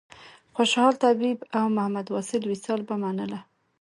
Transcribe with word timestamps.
خوشحال 0.55 0.93
طیب 1.03 1.37
او 1.57 1.65
محمد 1.77 2.07
واصل 2.13 2.41
وصال 2.51 2.79
به 2.87 2.95
منله. 3.03 3.39